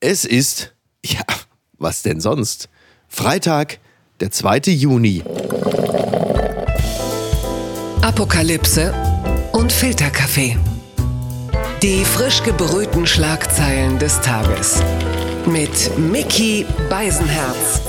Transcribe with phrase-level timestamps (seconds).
[0.00, 1.22] Es ist, ja,
[1.76, 2.68] was denn sonst?
[3.08, 3.80] Freitag,
[4.20, 4.70] der 2.
[4.70, 5.24] Juni.
[8.00, 8.94] Apokalypse
[9.50, 10.56] und Filterkaffee.
[11.82, 14.80] Die frisch gebrühten Schlagzeilen des Tages.
[15.46, 17.80] Mit Mickey Beisenherz.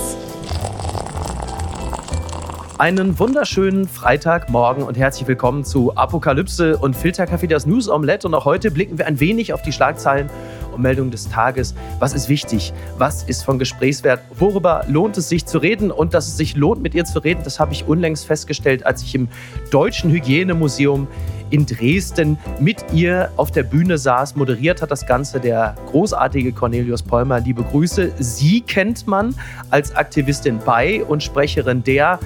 [2.80, 8.26] Einen wunderschönen Freitagmorgen und herzlich willkommen zu Apokalypse und Filterkaffee, das News Omelette.
[8.26, 10.32] Und auch heute blicken wir ein wenig auf die Schlagzeilen
[10.80, 11.75] und Meldungen des Tages.
[12.00, 12.73] Was ist wichtig?
[12.98, 14.22] Was ist von Gesprächswert?
[14.38, 15.91] Worüber lohnt es sich zu reden?
[15.91, 19.03] Und dass es sich lohnt, mit ihr zu reden, das habe ich unlängst festgestellt, als
[19.03, 19.27] ich im
[19.70, 21.08] Deutschen Hygienemuseum
[21.52, 24.36] in Dresden mit ihr auf der Bühne saß.
[24.36, 27.39] Moderiert hat das Ganze der großartige Cornelius Polmer.
[27.39, 28.11] Liebe Grüße.
[28.20, 29.36] Sie kennt man
[29.72, 32.20] als Aktivistin bei und Sprecherin der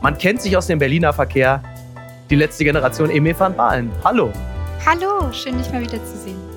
[0.00, 1.60] man kennt sich aus dem Berliner Verkehr.
[2.30, 3.90] Die letzte Generation Emil van Baalen.
[4.04, 4.32] Hallo.
[4.86, 6.47] Hallo, schön dich mal wieder zu sehen.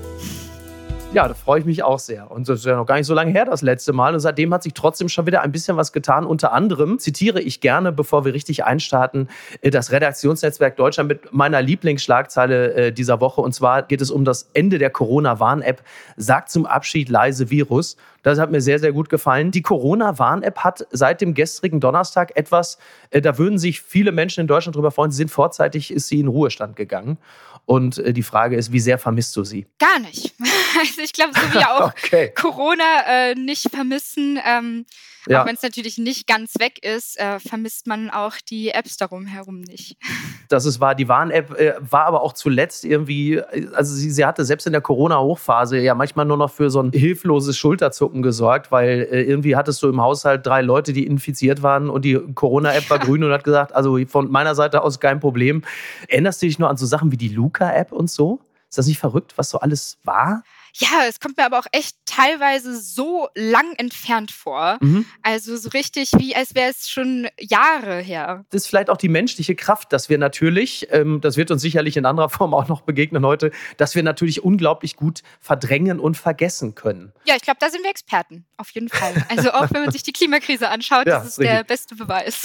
[1.13, 2.31] Ja, da freue ich mich auch sehr.
[2.31, 4.13] Und das ist ja noch gar nicht so lange her, das letzte Mal.
[4.13, 6.25] Und seitdem hat sich trotzdem schon wieder ein bisschen was getan.
[6.25, 9.27] Unter anderem zitiere ich gerne, bevor wir richtig einstarten,
[9.59, 13.41] äh, das Redaktionsnetzwerk Deutschland mit meiner Lieblingsschlagzeile äh, dieser Woche.
[13.41, 15.83] Und zwar geht es um das Ende der Corona-Warn-App.
[16.15, 17.97] Sagt zum Abschied leise Virus.
[18.23, 19.51] Das hat mir sehr, sehr gut gefallen.
[19.51, 22.77] Die Corona-Warn-App hat seit dem gestrigen Donnerstag etwas,
[23.09, 25.11] äh, da würden sich viele Menschen in Deutschland darüber freuen.
[25.11, 27.17] Sie sind vorzeitig, ist sie in Ruhestand gegangen.
[27.65, 29.67] Und äh, die Frage ist, wie sehr vermisst du sie?
[29.79, 30.33] Gar nicht.
[30.79, 32.31] Also ich glaube, so wie auch okay.
[32.33, 34.85] Corona äh, nicht vermissen, ähm,
[35.27, 35.41] ja.
[35.41, 39.25] auch wenn es natürlich nicht ganz weg ist, äh, vermisst man auch die Apps darum
[39.25, 39.97] herum nicht.
[40.49, 40.95] Das ist wahr.
[40.95, 43.41] Die Warn-App äh, war aber auch zuletzt irgendwie,
[43.73, 46.91] also sie, sie hatte selbst in der Corona-Hochphase ja manchmal nur noch für so ein
[46.91, 51.89] hilfloses Schulterzucken gesorgt, weil äh, irgendwie hattest du im Haushalt drei Leute, die infiziert waren
[51.89, 55.63] und die Corona-App war grün und hat gesagt, also von meiner Seite aus kein Problem.
[56.09, 58.41] Erinnerst du dich noch an so Sachen wie die Luca-App und so?
[58.69, 60.43] Ist das nicht verrückt, was so alles war?
[60.75, 64.77] Ja, es kommt mir aber auch echt teilweise so lang entfernt vor.
[64.81, 65.05] Mhm.
[65.21, 68.45] Also so richtig, wie als wäre es schon Jahre her.
[68.49, 71.97] Das ist vielleicht auch die menschliche Kraft, dass wir natürlich, ähm, das wird uns sicherlich
[71.97, 76.75] in anderer Form auch noch begegnen heute, dass wir natürlich unglaublich gut verdrängen und vergessen
[76.75, 77.13] können.
[77.25, 79.13] Ja, ich glaube, da sind wir Experten, auf jeden Fall.
[79.29, 81.55] Also auch wenn man sich die Klimakrise anschaut, ja, das ist richtig.
[81.55, 82.43] der beste Beweis.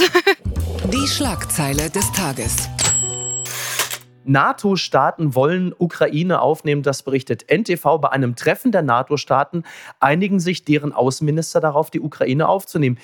[0.92, 2.68] Die Schlagzeile des Tages.
[4.26, 7.98] NATO-Staaten wollen Ukraine aufnehmen, das berichtet NTV.
[7.98, 9.64] Bei einem Treffen der NATO-Staaten
[10.00, 12.98] einigen sich deren Außenminister darauf, die Ukraine aufzunehmen.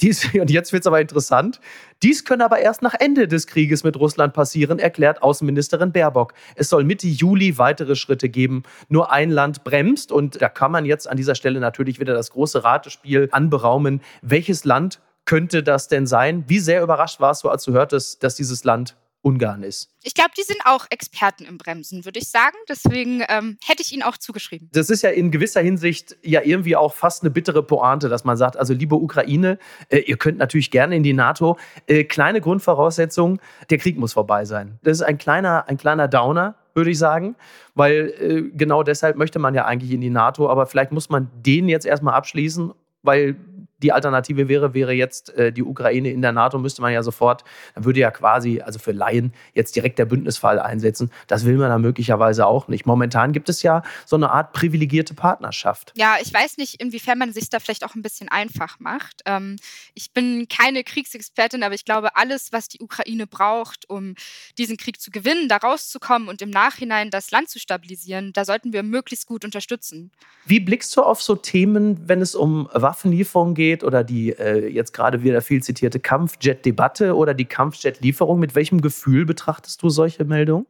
[0.00, 1.60] Dies, und jetzt wird es aber interessant.
[2.02, 6.34] Dies könne aber erst nach Ende des Krieges mit Russland passieren, erklärt Außenministerin Baerbock.
[6.54, 8.64] Es soll Mitte Juli weitere Schritte geben.
[8.88, 10.12] Nur ein Land bremst.
[10.12, 14.00] Und da kann man jetzt an dieser Stelle natürlich wieder das große Ratespiel anberaumen.
[14.22, 16.44] Welches Land könnte das denn sein?
[16.46, 18.96] Wie sehr überrascht warst du, als du hörtest, dass dieses Land
[19.26, 19.90] Ungarn ist.
[20.04, 22.54] Ich glaube, die sind auch Experten im Bremsen, würde ich sagen.
[22.68, 24.68] Deswegen ähm, hätte ich ihnen auch zugeschrieben.
[24.72, 28.36] Das ist ja in gewisser Hinsicht ja irgendwie auch fast eine bittere Pointe, dass man
[28.36, 31.58] sagt, also liebe Ukraine, äh, ihr könnt natürlich gerne in die NATO.
[31.88, 34.78] Äh, kleine Grundvoraussetzung, der Krieg muss vorbei sein.
[34.84, 37.34] Das ist ein kleiner, ein kleiner Downer, würde ich sagen,
[37.74, 41.28] weil äh, genau deshalb möchte man ja eigentlich in die NATO, aber vielleicht muss man
[41.34, 42.72] den jetzt erstmal abschließen,
[43.02, 43.34] weil
[43.78, 47.44] die Alternative wäre, wäre jetzt äh, die Ukraine in der NATO, müsste man ja sofort,
[47.74, 51.10] dann würde ja quasi, also für Laien, jetzt direkt der Bündnisfall einsetzen.
[51.26, 52.86] Das will man dann möglicherweise auch nicht.
[52.86, 55.92] Momentan gibt es ja so eine Art privilegierte Partnerschaft.
[55.96, 59.22] Ja, ich weiß nicht, inwiefern man sich da vielleicht auch ein bisschen einfach macht.
[59.26, 59.56] Ähm,
[59.94, 64.14] ich bin keine Kriegsexpertin, aber ich glaube, alles, was die Ukraine braucht, um
[64.56, 68.72] diesen Krieg zu gewinnen, da rauszukommen und im Nachhinein das Land zu stabilisieren, da sollten
[68.72, 70.10] wir möglichst gut unterstützen.
[70.46, 73.65] Wie blickst du auf so Themen, wenn es um Waffenlieferungen geht?
[73.66, 78.38] Geht oder die äh, jetzt gerade wieder viel zitierte Kampfjet-Debatte oder die Kampfjet-Lieferung.
[78.38, 80.66] Mit welchem Gefühl betrachtest du solche Meldungen?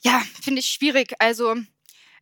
[0.00, 1.14] Ja, finde ich schwierig.
[1.18, 1.54] Also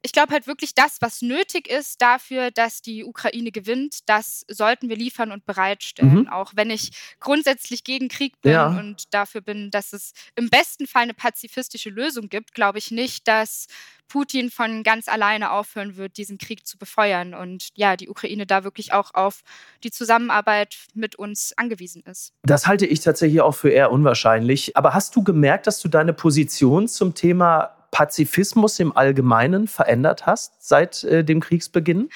[0.02, 4.88] ich glaube halt wirklich, das, was nötig ist dafür, dass die Ukraine gewinnt, das sollten
[4.88, 6.22] wir liefern und bereitstellen.
[6.22, 6.28] Mhm.
[6.28, 6.90] Auch wenn ich
[7.20, 8.66] grundsätzlich gegen Krieg bin ja.
[8.66, 13.28] und dafür bin, dass es im besten Fall eine pazifistische Lösung gibt, glaube ich nicht,
[13.28, 13.66] dass
[14.08, 18.64] Putin von ganz alleine aufhören wird, diesen Krieg zu befeuern und ja, die Ukraine da
[18.64, 19.40] wirklich auch auf
[19.84, 22.34] die Zusammenarbeit mit uns angewiesen ist.
[22.42, 24.76] Das halte ich tatsächlich auch für eher unwahrscheinlich.
[24.76, 30.54] Aber hast du gemerkt, dass du deine Position zum Thema Pazifismus im Allgemeinen verändert hast
[30.66, 32.08] seit äh, dem Kriegsbeginn?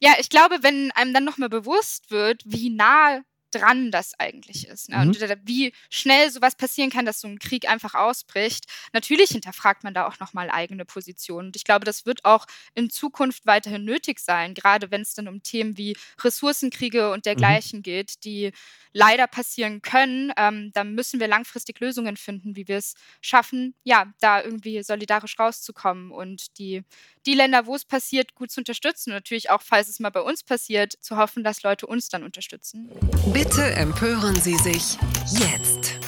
[0.00, 3.20] Ja, ich glaube, wenn einem dann nochmal bewusst wird, wie nah
[3.54, 4.88] dran das eigentlich ist.
[4.88, 4.96] Ne?
[4.96, 5.02] Mhm.
[5.02, 8.66] Und wie schnell sowas passieren kann, dass so ein Krieg einfach ausbricht.
[8.92, 11.48] Natürlich hinterfragt man da auch nochmal eigene Positionen.
[11.48, 15.28] Und ich glaube, das wird auch in Zukunft weiterhin nötig sein, gerade wenn es dann
[15.28, 17.22] um Themen wie Ressourcenkriege und mhm.
[17.22, 17.82] dergleichen mhm.
[17.84, 18.52] geht, die
[18.94, 20.32] leider passieren können.
[20.36, 25.38] Ähm, da müssen wir langfristig Lösungen finden, wie wir es schaffen, ja, da irgendwie solidarisch
[25.38, 26.84] rauszukommen und die,
[27.26, 29.10] die Länder, wo es passiert, gut zu unterstützen.
[29.10, 32.22] Und natürlich auch, falls es mal bei uns passiert, zu hoffen, dass Leute uns dann
[32.22, 32.88] unterstützen.
[33.44, 34.96] Bitte empören Sie sich
[35.26, 36.00] jetzt.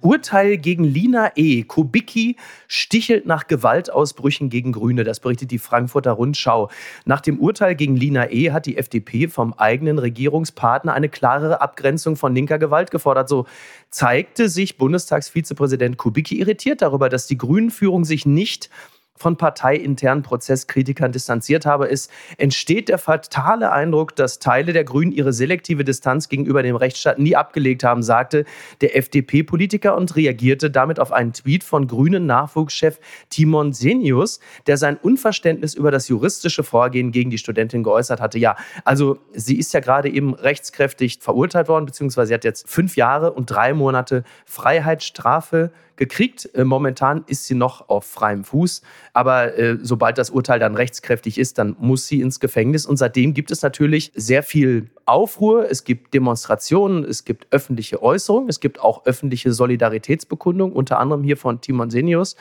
[0.00, 1.62] Urteil gegen Lina E.
[1.62, 2.36] Kubicki
[2.66, 5.04] stichelt nach Gewaltausbrüchen gegen Grüne.
[5.04, 6.70] Das berichtet die Frankfurter Rundschau.
[7.04, 8.50] Nach dem Urteil gegen Lina E.
[8.50, 13.28] hat die FDP vom eigenen Regierungspartner eine klarere Abgrenzung von linker Gewalt gefordert.
[13.28, 13.46] So
[13.90, 18.68] zeigte sich Bundestagsvizepräsident Kubicki irritiert darüber, dass die Grünen-Führung sich nicht
[19.16, 25.32] von parteiinternen Prozesskritikern distanziert habe, ist, entsteht der fatale Eindruck, dass Teile der Grünen ihre
[25.32, 28.44] selektive Distanz gegenüber dem Rechtsstaat nie abgelegt haben, sagte
[28.80, 32.98] der FDP-Politiker und reagierte damit auf einen Tweet von grünen Nachwuchschef
[33.30, 38.38] Timon Senius, der sein Unverständnis über das juristische Vorgehen gegen die Studentin geäußert hatte.
[38.38, 42.96] Ja, also sie ist ja gerade eben rechtskräftig verurteilt worden, beziehungsweise sie hat jetzt fünf
[42.96, 46.48] Jahre und drei Monate Freiheitsstrafe gekriegt.
[46.54, 48.82] Äh, momentan ist sie noch auf freiem Fuß,
[49.14, 52.84] aber äh, sobald das Urteil dann rechtskräftig ist, dann muss sie ins Gefängnis.
[52.84, 58.48] Und seitdem gibt es natürlich sehr viel Aufruhr, es gibt Demonstrationen, es gibt öffentliche Äußerungen,
[58.48, 62.34] es gibt auch öffentliche Solidaritätsbekundungen, unter anderem hier von Timon Senius.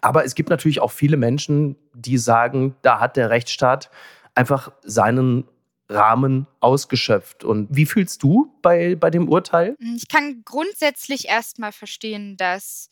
[0.00, 3.90] Aber es gibt natürlich auch viele Menschen, die sagen, da hat der Rechtsstaat
[4.36, 5.44] einfach seinen
[5.88, 7.42] Rahmen ausgeschöpft.
[7.42, 9.74] Und wie fühlst du bei, bei dem Urteil?
[9.96, 12.88] Ich kann grundsätzlich erstmal verstehen, dass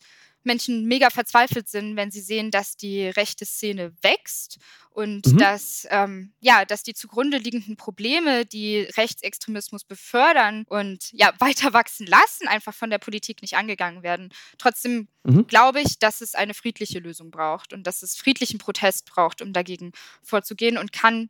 [0.49, 4.57] Menschen mega verzweifelt sind, wenn sie sehen, dass die rechte Szene wächst
[4.89, 5.37] und mhm.
[5.37, 12.07] dass, ähm, ja, dass die zugrunde liegenden Probleme, die Rechtsextremismus befördern und ja, weiter wachsen
[12.07, 14.33] lassen, einfach von der Politik nicht angegangen werden.
[14.57, 15.45] Trotzdem mhm.
[15.45, 19.53] glaube ich, dass es eine friedliche Lösung braucht und dass es friedlichen Protest braucht, um
[19.53, 19.91] dagegen
[20.23, 21.29] vorzugehen und kann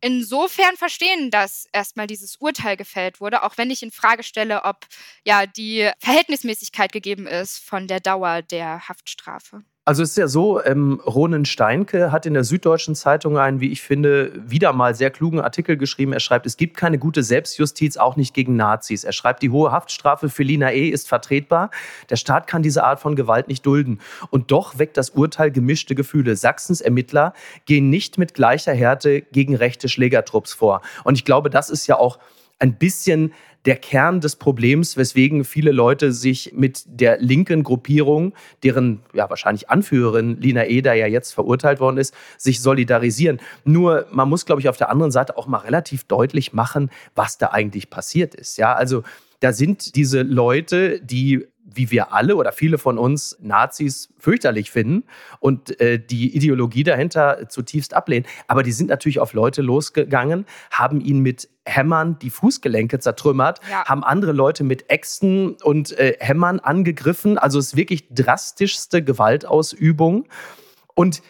[0.00, 4.86] insofern verstehen, dass erstmal dieses Urteil gefällt wurde, auch wenn ich in Frage stelle, ob
[5.24, 9.64] ja die Verhältnismäßigkeit gegeben ist von der Dauer der Haftstrafe.
[9.86, 13.72] Also es ist ja so, ähm, Ronen Steinke hat in der Süddeutschen Zeitung einen, wie
[13.72, 16.12] ich finde, wieder mal sehr klugen Artikel geschrieben.
[16.12, 19.04] Er schreibt, es gibt keine gute Selbstjustiz, auch nicht gegen Nazis.
[19.04, 20.90] Er schreibt, die hohe Haftstrafe für Lina E.
[20.90, 21.70] ist vertretbar.
[22.10, 24.00] Der Staat kann diese Art von Gewalt nicht dulden.
[24.28, 26.36] Und doch weckt das Urteil gemischte Gefühle.
[26.36, 27.32] Sachsens Ermittler
[27.64, 30.82] gehen nicht mit gleicher Härte gegen rechte Schlägertrupps vor.
[31.04, 32.18] Und ich glaube, das ist ja auch
[32.60, 33.32] ein bisschen
[33.66, 39.68] der Kern des Problems, weswegen viele Leute sich mit der linken Gruppierung, deren ja wahrscheinlich
[39.68, 43.38] Anführerin Lina Eder ja jetzt verurteilt worden ist, sich solidarisieren.
[43.64, 47.36] Nur man muss, glaube ich, auf der anderen Seite auch mal relativ deutlich machen, was
[47.36, 48.56] da eigentlich passiert ist.
[48.56, 49.02] Ja, also
[49.40, 55.04] da sind diese Leute, die wie wir alle oder viele von uns Nazis fürchterlich finden
[55.38, 58.26] und äh, die Ideologie dahinter zutiefst ablehnen.
[58.48, 63.84] Aber die sind natürlich auf Leute losgegangen, haben ihnen mit Hämmern die Fußgelenke zertrümmert, ja.
[63.84, 67.38] haben andere Leute mit Äxten und äh, Hämmern angegriffen.
[67.38, 70.26] Also es ist wirklich drastischste Gewaltausübung.
[70.94, 71.22] Und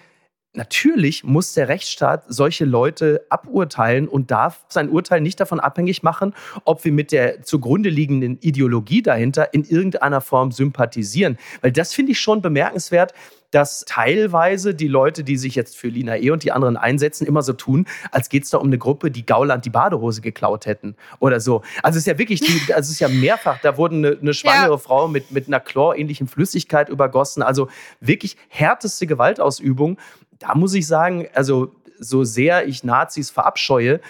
[0.53, 6.35] Natürlich muss der Rechtsstaat solche Leute aburteilen und darf sein Urteil nicht davon abhängig machen,
[6.65, 11.39] ob wir mit der zugrunde liegenden Ideologie dahinter in irgendeiner Form sympathisieren.
[11.61, 13.15] Weil das finde ich schon bemerkenswert,
[13.53, 16.31] dass teilweise die Leute, die sich jetzt für Lina E.
[16.31, 19.27] und die anderen einsetzen, immer so tun, als geht es da um eine Gruppe, die
[19.27, 21.63] Gauland die Badehose geklaut hätten oder so.
[21.83, 24.35] Also es ist ja wirklich, die, also es ist ja mehrfach, da wurden eine, eine
[24.35, 24.79] schwangere ja.
[24.79, 27.43] Frau mit, mit einer Chlor-ähnlichen Flüssigkeit übergossen.
[27.43, 27.69] Also
[28.01, 29.99] wirklich härteste Gewaltausübung
[30.41, 34.01] da muss ich sagen, also so sehr ich Nazis verabscheue,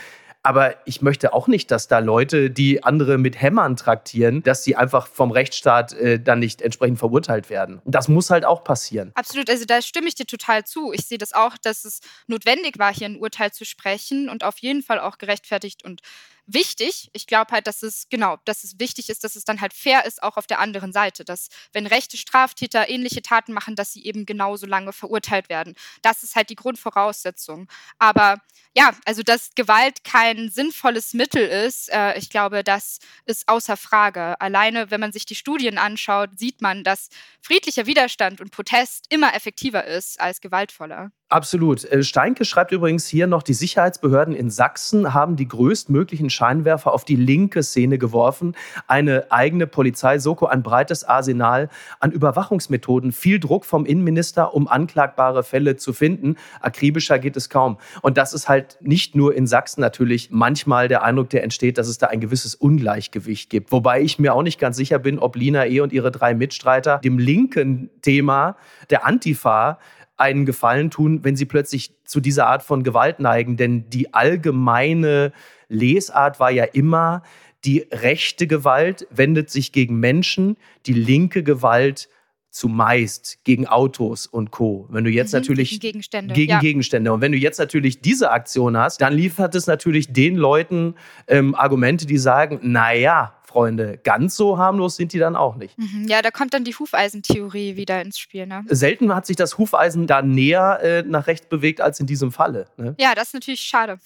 [0.42, 4.74] aber ich möchte auch nicht, dass da Leute, die andere mit Hämmern traktieren, dass sie
[4.74, 7.82] einfach vom Rechtsstaat äh, dann nicht entsprechend verurteilt werden.
[7.84, 9.12] Das muss halt auch passieren.
[9.14, 10.92] Absolut, also da stimme ich dir total zu.
[10.92, 14.58] Ich sehe das auch, dass es notwendig war, hier ein Urteil zu sprechen und auf
[14.58, 16.00] jeden Fall auch gerechtfertigt und
[16.46, 17.10] wichtig.
[17.12, 20.04] Ich glaube halt, dass es, genau, dass es wichtig ist, dass es dann halt fair
[20.04, 21.24] ist, auch auf der anderen Seite.
[21.24, 25.74] Dass, wenn rechte Straftäter ähnliche Taten machen, dass sie eben genauso lange verurteilt werden.
[26.02, 27.68] Das ist halt die Grundvoraussetzung.
[27.98, 28.40] Aber
[28.74, 34.40] ja, also dass Gewalt kein sinnvolles Mittel ist, äh, ich glaube, das ist außer Frage.
[34.40, 37.08] Alleine, wenn man sich die Studien anschaut, sieht man, dass
[37.40, 41.10] friedlicher Widerstand und Protest immer effektiver ist als gewaltvoller.
[41.32, 41.84] Absolut.
[41.84, 47.04] Äh, Steinke schreibt übrigens hier noch, die Sicherheitsbehörden in Sachsen haben die größtmöglichen Scheinwerfer auf
[47.04, 48.56] die linke Szene geworfen.
[48.88, 51.68] Eine eigene Polizei, Soko, ein breites Arsenal
[52.00, 56.34] an Überwachungsmethoden, viel Druck vom Innenminister, um anklagbare Fälle zu finden.
[56.60, 57.78] Akribischer geht es kaum.
[58.02, 61.86] Und das ist halt nicht nur in Sachsen natürlich manchmal der Eindruck, der entsteht, dass
[61.86, 63.70] es da ein gewisses Ungleichgewicht gibt.
[63.70, 65.78] Wobei ich mir auch nicht ganz sicher bin, ob Lina E.
[65.78, 68.56] und ihre drei Mitstreiter dem linken Thema
[68.90, 69.78] der Antifa
[70.20, 73.56] einen Gefallen tun, wenn sie plötzlich zu dieser Art von Gewalt neigen.
[73.56, 75.32] Denn die allgemeine
[75.68, 77.22] Lesart war ja immer,
[77.64, 82.08] die rechte Gewalt wendet sich gegen Menschen, die linke Gewalt
[82.50, 84.86] zumeist gegen Autos und Co.
[84.90, 86.58] Wenn du jetzt mhm, natürlich gegen Gegenstände, gegen ja.
[86.60, 90.94] Gegenstände und wenn du jetzt natürlich diese Aktion hast, dann liefert es natürlich den Leuten
[91.28, 95.76] ähm, Argumente, die sagen, naja, Freunde, ganz so harmlos sind die dann auch nicht.
[95.76, 98.46] Mhm, ja, da kommt dann die Hufeisentheorie wieder ins Spiel.
[98.46, 98.64] Ne?
[98.68, 102.66] Selten hat sich das Hufeisen da näher äh, nach rechts bewegt als in diesem Falle.
[102.76, 102.94] Ne?
[102.98, 103.98] Ja, das ist natürlich schade.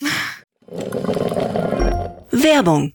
[2.31, 2.95] Werbung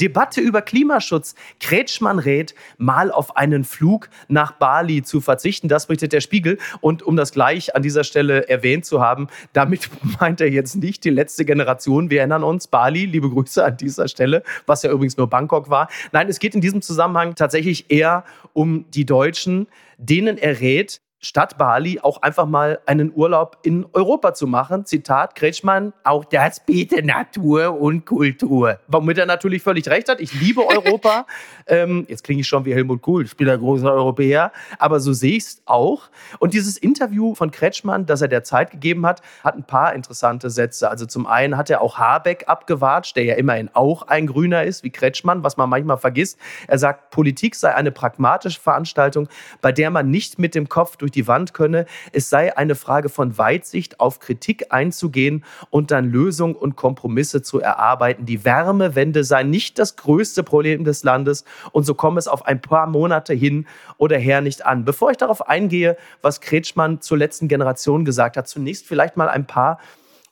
[0.00, 1.34] Debatte über Klimaschutz.
[1.60, 5.68] Kretschmann rät, mal auf einen Flug nach Bali zu verzichten.
[5.68, 6.58] Das berichtet der Spiegel.
[6.80, 11.04] Und um das gleich an dieser Stelle erwähnt zu haben, damit meint er jetzt nicht
[11.04, 12.10] die letzte Generation.
[12.10, 15.88] Wir erinnern uns, Bali, liebe Grüße an dieser Stelle, was ja übrigens nur Bangkok war.
[16.12, 19.66] Nein, es geht in diesem Zusammenhang tatsächlich eher um die Deutschen,
[19.98, 24.84] denen er rät, statt Bali auch einfach mal einen Urlaub in Europa zu machen.
[24.84, 28.78] Zitat Kretschmann, auch das bietet Natur und Kultur.
[28.88, 30.20] Womit er natürlich völlig recht hat.
[30.20, 31.26] Ich liebe Europa.
[31.66, 34.52] ähm, jetzt klinge ich schon wie Helmut Kohl, ich bin der große Europäer.
[34.78, 36.04] Aber so sehe ich es auch.
[36.38, 40.50] Und dieses Interview von Kretschmann, das er der Zeit gegeben hat, hat ein paar interessante
[40.50, 40.90] Sätze.
[40.90, 44.84] Also zum einen hat er auch Habeck abgewatscht, der ja immerhin auch ein Grüner ist,
[44.84, 46.38] wie Kretschmann, was man manchmal vergisst.
[46.68, 49.28] Er sagt, Politik sei eine pragmatische Veranstaltung,
[49.62, 51.86] bei der man nicht mit dem Kopf durch durch die Wand könne.
[52.12, 57.60] Es sei eine Frage von Weitsicht, auf Kritik einzugehen und dann Lösungen und Kompromisse zu
[57.60, 58.26] erarbeiten.
[58.26, 62.60] Die Wärmewende sei nicht das größte Problem des Landes und so komme es auf ein
[62.60, 63.66] paar Monate hin
[63.98, 64.84] oder her nicht an.
[64.84, 69.46] Bevor ich darauf eingehe, was Kretschmann zur letzten Generation gesagt hat, zunächst vielleicht mal ein
[69.46, 69.78] paar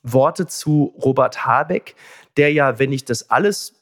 [0.02, 1.94] Worte zu Robert Habeck,
[2.36, 3.74] der ja, wenn ich das alles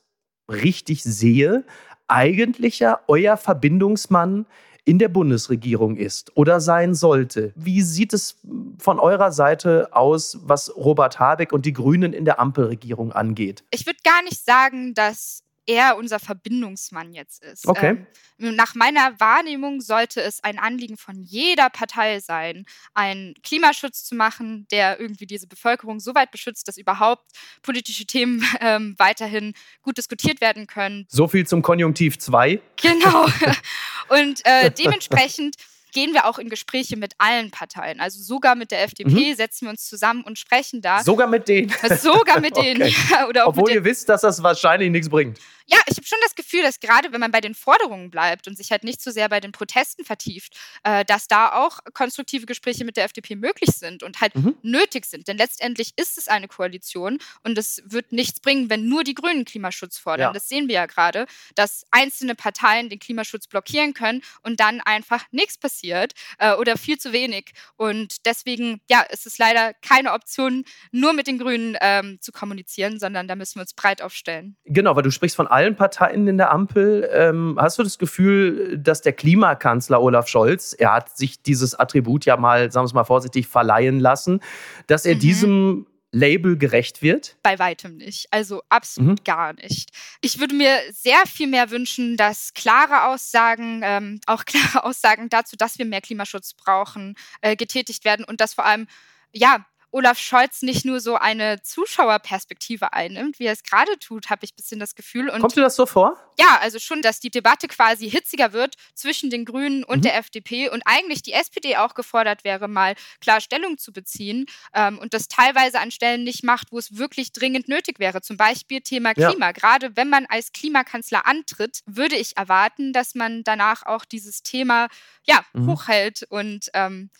[0.48, 1.64] richtig sehe,
[2.06, 4.44] eigentlich ja euer Verbindungsmann
[4.84, 7.52] in der Bundesregierung ist oder sein sollte.
[7.54, 8.36] Wie sieht es
[8.78, 13.64] von eurer Seite aus, was Robert Habeck und die Grünen in der Ampelregierung angeht?
[13.70, 17.66] Ich würde gar nicht sagen, dass er unser Verbindungsmann jetzt ist.
[17.68, 18.04] Okay.
[18.40, 24.14] Ähm, nach meiner Wahrnehmung sollte es ein Anliegen von jeder Partei sein, einen Klimaschutz zu
[24.14, 27.30] machen, der irgendwie diese Bevölkerung so weit beschützt, dass überhaupt
[27.62, 31.06] politische Themen ähm, weiterhin gut diskutiert werden können.
[31.08, 32.60] So viel zum Konjunktiv 2.
[32.76, 33.26] Genau.
[34.08, 35.56] Und äh, dementsprechend
[35.92, 38.00] gehen wir auch in Gespräche mit allen Parteien.
[38.00, 39.34] Also sogar mit der FDP mhm.
[39.34, 41.02] setzen wir uns zusammen und sprechen da.
[41.02, 41.72] Sogar mit denen.
[42.00, 42.82] Sogar mit denen.
[42.82, 42.94] okay.
[43.34, 46.62] ja, Obwohl ihr wisst, dass das wahrscheinlich nichts bringt ja, ich habe schon das Gefühl,
[46.62, 49.40] dass gerade wenn man bei den Forderungen bleibt und sich halt nicht so sehr bei
[49.40, 54.20] den Protesten vertieft, äh, dass da auch konstruktive Gespräche mit der FDP möglich sind und
[54.20, 54.56] halt mhm.
[54.62, 55.28] nötig sind.
[55.28, 59.44] Denn letztendlich ist es eine Koalition und es wird nichts bringen, wenn nur die Grünen
[59.44, 60.28] Klimaschutz fordern.
[60.28, 60.32] Ja.
[60.32, 65.24] Das sehen wir ja gerade, dass einzelne Parteien den Klimaschutz blockieren können und dann einfach
[65.30, 67.52] nichts passiert äh, oder viel zu wenig.
[67.76, 72.98] Und deswegen, ja, ist es leider keine Option, nur mit den Grünen ähm, zu kommunizieren,
[72.98, 74.56] sondern da müssen wir uns breit aufstellen.
[74.64, 77.08] Genau, weil du sprichst von allen Parteien in der Ampel.
[77.12, 82.24] Ähm, hast du das Gefühl, dass der Klimakanzler Olaf Scholz, er hat sich dieses Attribut
[82.24, 84.40] ja mal, sagen wir es mal vorsichtig, verleihen lassen,
[84.86, 85.20] dass er mhm.
[85.20, 87.36] diesem Label gerecht wird?
[87.42, 88.26] Bei weitem nicht.
[88.30, 89.24] Also absolut mhm.
[89.24, 89.90] gar nicht.
[90.20, 95.56] Ich würde mir sehr viel mehr wünschen, dass klare Aussagen, ähm, auch klare Aussagen dazu,
[95.56, 98.86] dass wir mehr Klimaschutz brauchen, äh, getätigt werden und dass vor allem
[99.34, 104.44] ja, Olaf Scholz nicht nur so eine Zuschauerperspektive einnimmt, wie er es gerade tut, habe
[104.44, 105.28] ich ein bisschen das Gefühl.
[105.28, 106.16] Und Kommt dir das so vor?
[106.38, 110.02] Ja, also schon, dass die Debatte quasi hitziger wird zwischen den Grünen und mhm.
[110.02, 114.98] der FDP und eigentlich die SPD auch gefordert wäre, mal klar Stellung zu beziehen ähm,
[114.98, 118.22] und das teilweise an Stellen nicht macht, wo es wirklich dringend nötig wäre.
[118.22, 119.46] Zum Beispiel Thema Klima.
[119.46, 119.52] Ja.
[119.52, 124.88] Gerade wenn man als Klimakanzler antritt, würde ich erwarten, dass man danach auch dieses Thema
[125.24, 125.66] ja, mhm.
[125.66, 127.10] hochhält und ähm,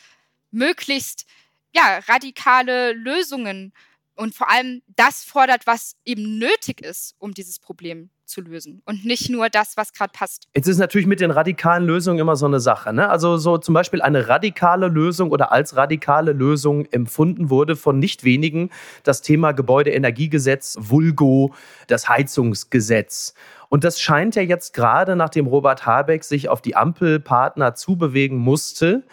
[0.50, 1.26] möglichst
[1.72, 3.72] ja, radikale Lösungen
[4.14, 9.04] und vor allem das fordert, was eben nötig ist, um dieses Problem zu lösen und
[9.04, 10.48] nicht nur das, was gerade passt.
[10.54, 12.92] Jetzt ist natürlich mit den radikalen Lösungen immer so eine Sache.
[12.92, 13.08] Ne?
[13.08, 18.24] Also so zum Beispiel eine radikale Lösung oder als radikale Lösung empfunden wurde von nicht
[18.24, 18.70] wenigen
[19.02, 21.54] das Thema Gebäudeenergiegesetz, Vulgo,
[21.88, 23.34] das Heizungsgesetz.
[23.68, 29.04] Und das scheint ja jetzt gerade, nachdem Robert Habeck sich auf die Ampelpartner zubewegen musste,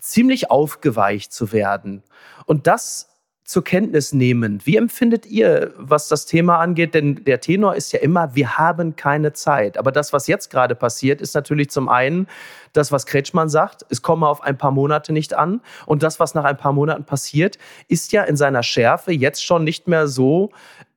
[0.00, 2.02] ziemlich aufgeweicht zu werden.
[2.46, 3.08] Und das
[3.48, 4.60] zur Kenntnis nehmen.
[4.64, 6.92] Wie empfindet ihr, was das Thema angeht?
[6.92, 9.78] Denn der Tenor ist ja immer, wir haben keine Zeit.
[9.78, 12.26] Aber das, was jetzt gerade passiert, ist natürlich zum einen
[12.74, 15.62] das, was Kretschmann sagt, es komme auf ein paar Monate nicht an.
[15.86, 17.56] Und das, was nach ein paar Monaten passiert,
[17.88, 20.50] ist ja in seiner Schärfe jetzt schon nicht mehr so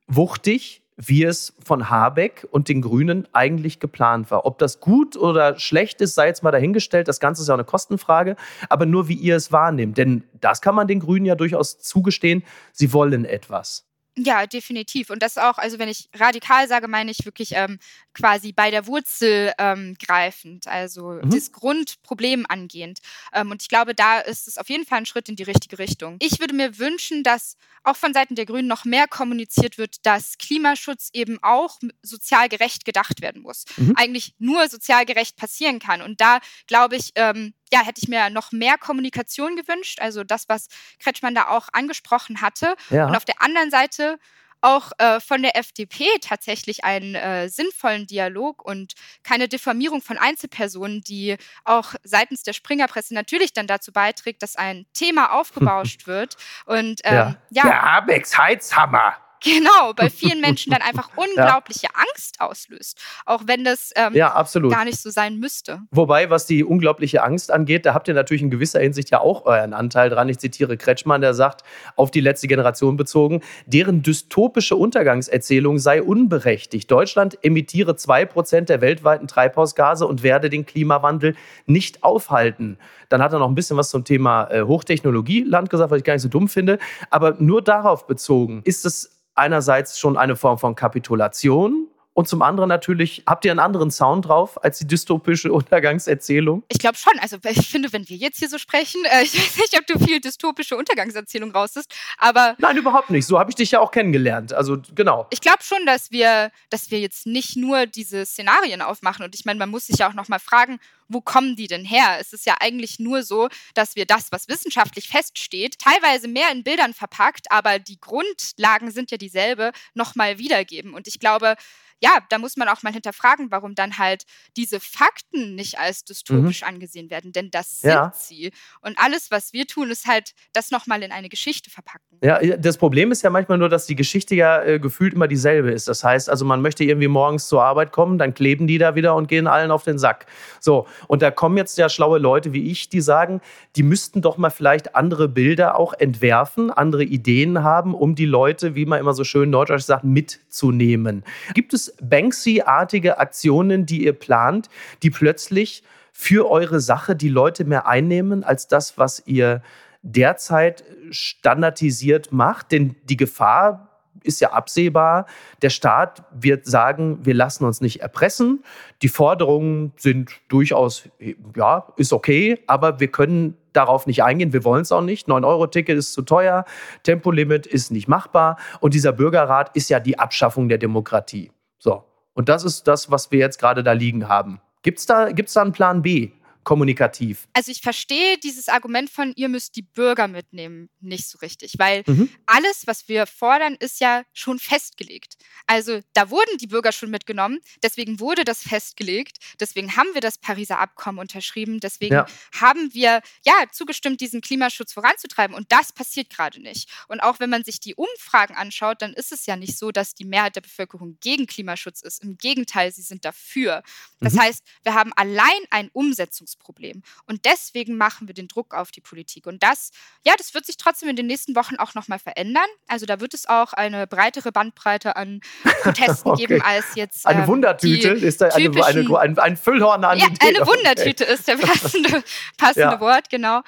[0.06, 4.44] wuchtig, wie es von Habeck und den Grünen eigentlich geplant war.
[4.46, 7.08] Ob das gut oder schlecht ist, sei jetzt mal dahingestellt.
[7.08, 8.36] Das Ganze ist ja eine Kostenfrage,
[8.68, 9.98] aber nur wie ihr es wahrnehmt.
[9.98, 12.44] Denn das kann man den Grünen ja durchaus zugestehen.
[12.72, 13.91] Sie wollen etwas.
[14.18, 15.08] Ja, definitiv.
[15.08, 17.78] Und das auch, also wenn ich radikal sage, meine ich wirklich ähm,
[18.12, 21.30] quasi bei der Wurzel ähm, greifend, also mhm.
[21.30, 22.98] das Grundproblem angehend.
[23.32, 25.78] Ähm, und ich glaube, da ist es auf jeden Fall ein Schritt in die richtige
[25.78, 26.18] Richtung.
[26.20, 30.36] Ich würde mir wünschen, dass auch von Seiten der Grünen noch mehr kommuniziert wird, dass
[30.36, 33.64] Klimaschutz eben auch sozial gerecht gedacht werden muss.
[33.78, 33.94] Mhm.
[33.96, 36.02] Eigentlich nur sozial gerecht passieren kann.
[36.02, 39.98] Und da glaube ich, ähm, ja, hätte ich mir noch mehr Kommunikation gewünscht.
[40.00, 42.74] Also das, was Kretschmann da auch angesprochen hatte.
[42.90, 43.06] Ja.
[43.06, 44.18] Und auf der anderen Seite
[44.60, 48.92] auch äh, von der FDP tatsächlich einen äh, sinnvollen Dialog und
[49.24, 54.86] keine Diffamierung von Einzelpersonen, die auch seitens der Springerpresse natürlich dann dazu beiträgt, dass ein
[54.94, 56.36] Thema aufgebauscht wird.
[56.66, 57.36] Und ähm, ja.
[57.50, 57.62] ja.
[57.64, 59.16] Der Abecks Heizhammer.
[59.42, 61.90] Genau, bei vielen Menschen dann einfach unglaubliche ja.
[61.94, 65.80] Angst auslöst, auch wenn das ähm, ja, gar nicht so sein müsste.
[65.90, 69.44] Wobei, was die unglaubliche Angst angeht, da habt ihr natürlich in gewisser Hinsicht ja auch
[69.44, 70.28] euren Anteil dran.
[70.28, 71.62] Ich zitiere Kretschmann, der sagt,
[71.96, 76.90] auf die letzte Generation bezogen, deren dystopische Untergangserzählung sei unberechtigt.
[76.90, 81.34] Deutschland emittiere zwei Prozent der weltweiten Treibhausgase und werde den Klimawandel
[81.66, 82.78] nicht aufhalten.
[83.08, 86.14] Dann hat er noch ein bisschen was zum Thema äh, Hochtechnologieland gesagt, was ich gar
[86.14, 86.78] nicht so dumm finde.
[87.10, 92.68] Aber nur darauf bezogen ist es einerseits schon eine Form von Kapitulation und zum anderen
[92.68, 96.62] natürlich, habt ihr einen anderen Sound drauf als die dystopische Untergangserzählung?
[96.68, 97.18] Ich glaube schon.
[97.20, 99.98] Also ich finde, wenn wir jetzt hier so sprechen, äh, ich weiß nicht, ob du
[99.98, 102.54] viel dystopische Untergangserzählung rausest, aber.
[102.58, 103.26] Nein, überhaupt nicht.
[103.26, 104.52] So habe ich dich ja auch kennengelernt.
[104.52, 105.26] Also genau.
[105.30, 109.24] Ich glaube schon, dass wir, dass wir jetzt nicht nur diese Szenarien aufmachen.
[109.24, 112.16] Und ich meine, man muss sich ja auch nochmal fragen, wo kommen die denn her?
[112.20, 116.62] Es ist ja eigentlich nur so, dass wir das, was wissenschaftlich feststeht, teilweise mehr in
[116.62, 120.94] Bildern verpackt, aber die Grundlagen sind ja dieselbe, nochmal wiedergeben.
[120.94, 121.56] Und ich glaube,
[122.02, 124.24] ja, da muss man auch mal hinterfragen, warum dann halt
[124.56, 126.68] diese Fakten nicht als dystopisch mhm.
[126.68, 128.12] angesehen werden, denn das sind ja.
[128.14, 128.52] sie.
[128.80, 132.18] Und alles, was wir tun, ist halt das nochmal in eine Geschichte verpacken.
[132.22, 135.70] Ja, das Problem ist ja manchmal nur, dass die Geschichte ja äh, gefühlt immer dieselbe
[135.70, 135.86] ist.
[135.86, 139.14] Das heißt, also man möchte irgendwie morgens zur Arbeit kommen, dann kleben die da wieder
[139.14, 140.26] und gehen allen auf den Sack.
[140.58, 143.40] So, und da kommen jetzt ja schlaue Leute wie ich, die sagen,
[143.76, 148.74] die müssten doch mal vielleicht andere Bilder auch entwerfen, andere Ideen haben, um die Leute,
[148.74, 151.24] wie man immer so schön norddeutsch sagt, mitzunehmen.
[151.54, 154.68] Gibt es Banksy-artige Aktionen, die ihr plant,
[155.02, 159.62] die plötzlich für eure Sache die Leute mehr einnehmen als das, was ihr
[160.02, 162.72] derzeit standardisiert macht?
[162.72, 163.88] Denn die Gefahr
[164.24, 165.26] ist ja absehbar.
[165.62, 168.62] Der Staat wird sagen, wir lassen uns nicht erpressen.
[169.00, 171.08] Die Forderungen sind durchaus,
[171.56, 174.52] ja, ist okay, aber wir können darauf nicht eingehen.
[174.52, 175.28] Wir wollen es auch nicht.
[175.28, 176.64] 9-Euro-Ticket ist zu teuer,
[177.02, 181.50] Tempolimit ist nicht machbar und dieser Bürgerrat ist ja die Abschaffung der Demokratie.
[181.82, 182.04] So.
[182.34, 184.60] Und das ist das, was wir jetzt gerade da liegen haben.
[184.82, 186.30] Gibt es da, gibt's da einen Plan B?
[186.64, 187.48] Kommunikativ.
[187.52, 192.04] Also ich verstehe dieses Argument von, ihr müsst die Bürger mitnehmen, nicht so richtig, weil
[192.06, 192.28] mhm.
[192.46, 195.36] alles, was wir fordern, ist ja schon festgelegt.
[195.66, 200.38] Also da wurden die Bürger schon mitgenommen, deswegen wurde das festgelegt, deswegen haben wir das
[200.38, 202.26] Pariser Abkommen unterschrieben, deswegen ja.
[202.60, 206.88] haben wir ja zugestimmt, diesen Klimaschutz voranzutreiben und das passiert gerade nicht.
[207.08, 210.14] Und auch wenn man sich die Umfragen anschaut, dann ist es ja nicht so, dass
[210.14, 212.22] die Mehrheit der Bevölkerung gegen Klimaschutz ist.
[212.22, 213.82] Im Gegenteil, sie sind dafür.
[214.20, 214.40] Das mhm.
[214.40, 217.02] heißt, wir haben allein ein Umsetzungs Problem.
[217.26, 219.46] Und deswegen machen wir den Druck auf die Politik.
[219.46, 219.90] Und das,
[220.24, 222.66] ja, das wird sich trotzdem in den nächsten Wochen auch nochmal verändern.
[222.88, 225.40] Also da wird es auch eine breitere Bandbreite an
[225.82, 226.46] Protesten okay.
[226.46, 227.26] geben als jetzt.
[227.26, 231.34] Ähm, eine Wundertüte ist da eine, eine, ein, ein Füllhorn an Ja, eine Wundertüte okay.
[231.34, 232.22] ist der passende,
[232.56, 233.00] passende ja.
[233.00, 233.62] Wort, genau.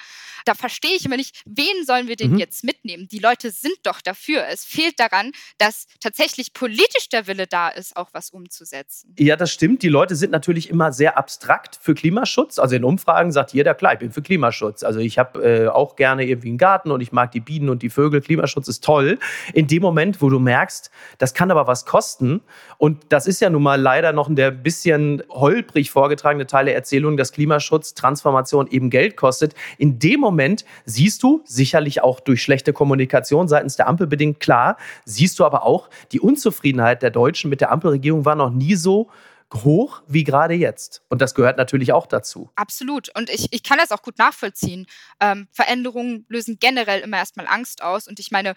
[0.45, 2.37] Da verstehe ich immer nicht, wen sollen wir denn mhm.
[2.37, 3.07] jetzt mitnehmen?
[3.11, 4.45] Die Leute sind doch dafür.
[4.49, 9.15] Es fehlt daran, dass tatsächlich politisch der Wille da ist, auch was umzusetzen.
[9.17, 9.81] Ja, das stimmt.
[9.81, 12.59] Die Leute sind natürlich immer sehr abstrakt für Klimaschutz.
[12.59, 14.83] Also in Umfragen sagt jeder, klar, ich bin für Klimaschutz.
[14.83, 17.81] Also ich habe äh, auch gerne irgendwie einen Garten und ich mag die Bienen und
[17.81, 18.21] die Vögel.
[18.21, 19.17] Klimaschutz ist toll.
[19.53, 22.41] In dem Moment, wo du merkst, das kann aber was kosten
[22.77, 27.17] und das ist ja nun mal leider noch der bisschen holprig vorgetragene Teil der Erzählung,
[27.17, 29.55] dass Klimaschutz, Transformation eben Geld kostet.
[29.77, 34.41] In dem Moment Moment siehst du, sicherlich auch durch schlechte Kommunikation seitens der Ampel bedingt
[34.41, 38.75] klar, siehst du aber auch, die Unzufriedenheit der Deutschen mit der Ampelregierung war noch nie
[38.75, 39.09] so
[39.53, 41.03] hoch wie gerade jetzt.
[41.07, 42.49] Und das gehört natürlich auch dazu.
[42.55, 43.15] Absolut.
[43.15, 44.87] Und ich, ich kann das auch gut nachvollziehen.
[45.21, 48.07] Ähm, Veränderungen lösen generell immer erstmal Angst aus.
[48.07, 48.55] Und ich meine,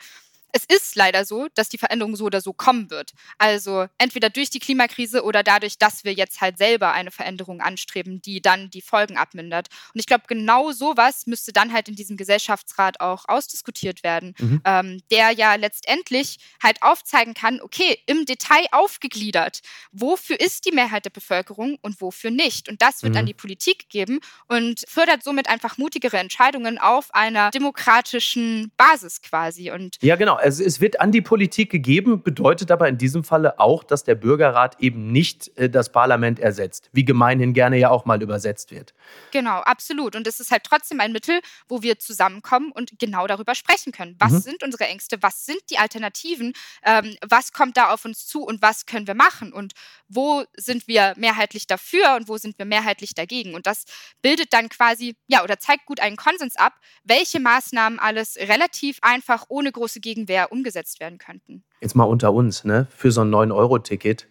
[0.53, 3.13] es ist leider so, dass die Veränderung so oder so kommen wird.
[3.37, 8.23] Also entweder durch die Klimakrise oder dadurch, dass wir jetzt halt selber eine Veränderung anstreben,
[8.23, 9.69] die dann die Folgen abmindert.
[9.93, 14.63] Und ich glaube, genau sowas müsste dann halt in diesem Gesellschaftsrat auch ausdiskutiert werden, mhm.
[14.65, 19.61] ähm, der ja letztendlich halt aufzeigen kann, okay, im Detail aufgegliedert,
[19.93, 22.69] wofür ist die Mehrheit der Bevölkerung und wofür nicht.
[22.69, 23.21] Und das wird mhm.
[23.21, 29.71] an die Politik geben und fördert somit einfach mutigere Entscheidungen auf einer demokratischen Basis quasi.
[29.71, 33.59] Und ja, genau also es wird an die Politik gegeben, bedeutet aber in diesem Falle
[33.59, 38.05] auch, dass der Bürgerrat eben nicht äh, das Parlament ersetzt, wie gemeinhin gerne ja auch
[38.05, 38.95] mal übersetzt wird.
[39.33, 40.17] Genau, absolut.
[40.17, 44.17] Und es ist halt trotzdem ein Mittel, wo wir zusammenkommen und genau darüber sprechen können.
[44.19, 44.41] Was mhm.
[44.41, 45.19] sind unsere Ängste?
[45.23, 46.53] Was sind die Alternativen?
[46.85, 49.53] Ähm, was kommt da auf uns zu und was können wir machen?
[49.53, 49.75] Und
[50.09, 53.55] wo sind wir mehrheitlich dafür und wo sind wir mehrheitlich dagegen?
[53.55, 53.85] Und das
[54.23, 56.75] bildet dann quasi, ja, oder zeigt gut einen Konsens ab,
[57.05, 61.65] welche Maßnahmen alles relativ einfach ohne große Gegenwehr Gegenwehr umgesetzt werden könnten.
[61.81, 62.87] Jetzt mal unter uns, ne?
[62.91, 64.29] für so ein 9-Euro-Ticket,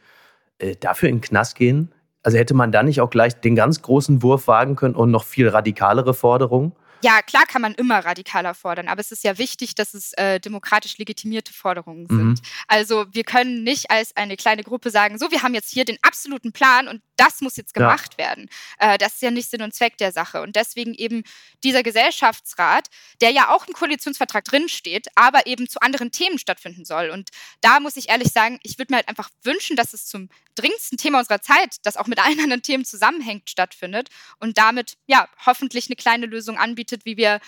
[0.59, 1.91] äh, dafür in den Knast gehen?
[2.23, 5.23] Also hätte man da nicht auch gleich den ganz großen Wurf wagen können und noch
[5.23, 6.73] viel radikalere Forderungen?
[7.03, 10.39] Ja, klar kann man immer radikaler fordern, aber es ist ja wichtig, dass es äh,
[10.39, 12.17] demokratisch legitimierte Forderungen sind.
[12.17, 12.35] Mhm.
[12.67, 15.97] Also wir können nicht als eine kleine Gruppe sagen, so, wir haben jetzt hier den
[16.01, 18.25] absoluten Plan und das muss jetzt gemacht ja.
[18.25, 18.49] werden.
[18.79, 20.41] Äh, das ist ja nicht Sinn und Zweck der Sache.
[20.41, 21.23] Und deswegen eben
[21.63, 22.87] dieser Gesellschaftsrat,
[23.21, 27.09] der ja auch im Koalitionsvertrag drinsteht, aber eben zu anderen Themen stattfinden soll.
[27.09, 27.29] Und
[27.61, 30.97] da muss ich ehrlich sagen, ich würde mir halt einfach wünschen, dass es zum dringendsten
[30.97, 35.87] Thema unserer Zeit, das auch mit allen anderen Themen zusammenhängt, stattfindet und damit ja hoffentlich
[35.87, 37.39] eine kleine Lösung anbietet, wie wir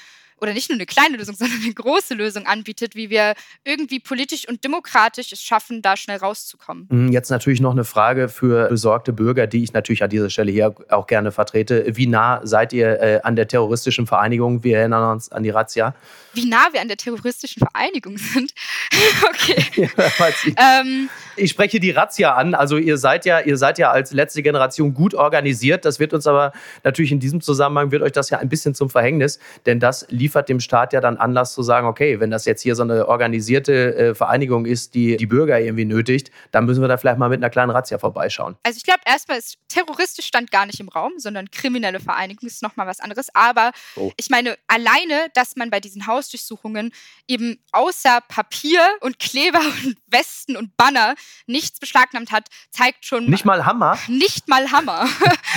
[0.41, 4.47] oder nicht nur eine kleine Lösung, sondern eine große Lösung anbietet, wie wir irgendwie politisch
[4.47, 6.87] und demokratisch es schaffen, da schnell rauszukommen.
[6.89, 10.51] Mhm, jetzt natürlich noch eine Frage für besorgte Bürger, die ich natürlich an dieser Stelle
[10.51, 11.85] hier auch gerne vertrete.
[11.95, 14.63] Wie nah seid ihr äh, an der terroristischen Vereinigung?
[14.63, 15.95] Wir erinnern uns an die Razzia.
[16.33, 18.53] Wie nah wir an der terroristischen Vereinigung sind?
[19.29, 19.89] okay.
[19.95, 22.53] Ja, ähm, Ich spreche die Razzia an.
[22.53, 25.85] Also ihr seid ja, ihr seid ja als letzte Generation gut organisiert.
[25.85, 28.89] Das wird uns aber natürlich in diesem Zusammenhang wird euch das ja ein bisschen zum
[28.89, 32.61] Verhängnis, denn das liefert dem Staat ja dann Anlass zu sagen, okay, wenn das jetzt
[32.61, 36.87] hier so eine organisierte äh, Vereinigung ist, die die Bürger irgendwie nötigt, dann müssen wir
[36.87, 38.55] da vielleicht mal mit einer kleinen Razzia vorbeischauen.
[38.63, 42.61] Also ich glaube erstmal ist terroristisch stand gar nicht im Raum, sondern kriminelle Vereinigung ist
[42.61, 43.27] nochmal was anderes.
[43.33, 44.11] Aber oh.
[44.17, 46.91] ich meine, alleine, dass man bei diesen Hausdurchsuchungen
[47.27, 51.15] eben außer Papier und Kleber und Westen und Banner
[51.45, 53.25] nichts beschlagnahmt hat, zeigt schon.
[53.25, 53.97] Nicht mal Hammer?
[54.07, 55.07] Nicht mal Hammer.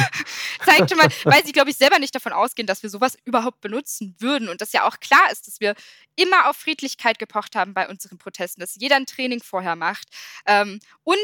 [0.65, 3.61] zeigt schon mal, weil sie, glaube ich, selber nicht davon ausgehen, dass wir sowas überhaupt
[3.61, 4.49] benutzen würden.
[4.49, 5.75] Und das ja auch klar ist, dass wir
[6.17, 10.09] immer auf Friedlichkeit gepocht haben bei unseren Protesten, dass jeder ein Training vorher macht.
[10.47, 11.17] Ähm, und,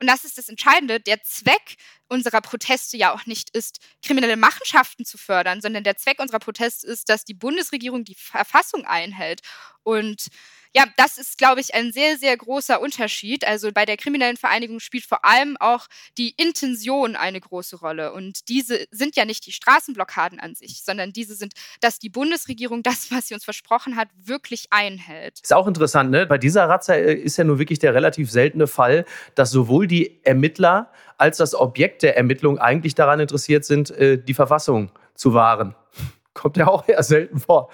[0.00, 1.76] und das ist das Entscheidende, der Zweck
[2.08, 6.86] unserer Proteste ja auch nicht ist, kriminelle Machenschaften zu fördern, sondern der Zweck unserer Proteste
[6.86, 9.40] ist, dass die Bundesregierung die Verfassung einhält.
[9.84, 10.28] Und
[10.76, 13.46] ja, das ist, glaube ich, ein sehr, sehr großer Unterschied.
[13.46, 15.86] Also bei der kriminellen Vereinigung spielt vor allem auch
[16.18, 18.12] die Intention eine große Rolle.
[18.12, 22.82] Und diese sind ja nicht die Straßenblockaden an sich, sondern diese sind, dass die Bundesregierung
[22.82, 25.38] das, was sie uns versprochen hat, wirklich einhält.
[25.40, 26.26] Ist auch interessant, ne?
[26.26, 29.04] Bei dieser Razzia äh, ist ja nur wirklich der relativ seltene Fall,
[29.36, 34.34] dass sowohl die Ermittler als das Objekt der Ermittlung eigentlich daran interessiert sind, äh, die
[34.34, 35.76] Verfassung zu wahren.
[36.34, 37.70] Kommt ja auch eher selten vor.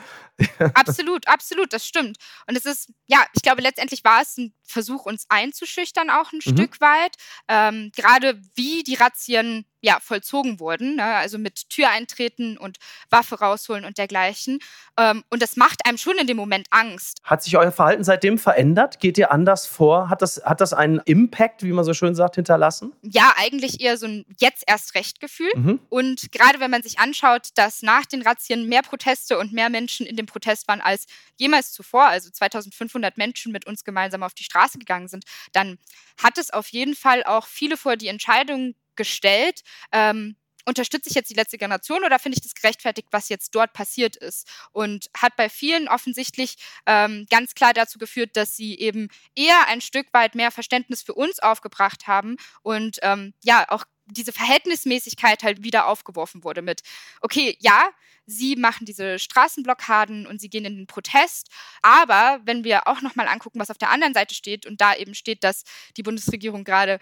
[0.74, 2.16] absolut, absolut, das stimmt.
[2.46, 6.40] Und es ist, ja, ich glaube, letztendlich war es ein Versuch, uns einzuschüchtern, auch ein
[6.44, 6.56] mhm.
[6.56, 7.16] Stück weit.
[7.48, 11.04] Ähm, Gerade wie die Razzien ja, vollzogen wurden, ne?
[11.04, 12.78] also mit Türeintreten und
[13.08, 14.58] Waffe rausholen und dergleichen.
[14.98, 17.20] Ähm, und das macht einem schon in dem Moment Angst.
[17.24, 19.00] Hat sich euer Verhalten seitdem verändert?
[19.00, 20.10] Geht ihr anders vor?
[20.10, 22.92] Hat das, hat das einen Impact, wie man so schön sagt, hinterlassen?
[23.02, 25.50] Ja, eigentlich eher so ein jetzt erst recht Gefühl.
[25.54, 25.80] Mhm.
[25.88, 30.06] Und gerade wenn man sich anschaut, dass nach den Razzien mehr Proteste und mehr Menschen
[30.06, 31.06] in dem Protest waren als
[31.36, 35.78] jemals zuvor, also 2500 Menschen mit uns gemeinsam auf die Straße gegangen sind, dann
[36.22, 41.30] hat es auf jeden Fall auch viele vor die Entscheidung gestellt, ähm, unterstütze ich jetzt
[41.30, 44.46] die letzte Generation oder finde ich das gerechtfertigt, was jetzt dort passiert ist?
[44.72, 49.80] Und hat bei vielen offensichtlich ähm, ganz klar dazu geführt, dass sie eben eher ein
[49.80, 55.62] Stück weit mehr Verständnis für uns aufgebracht haben und ähm, ja, auch diese Verhältnismäßigkeit halt
[55.62, 56.82] wieder aufgeworfen wurde mit,
[57.20, 57.90] okay, ja,
[58.26, 61.48] sie machen diese Straßenblockaden und sie gehen in den Protest,
[61.82, 65.14] aber wenn wir auch nochmal angucken, was auf der anderen Seite steht und da eben
[65.14, 65.64] steht, dass
[65.96, 66.98] die Bundesregierung gerade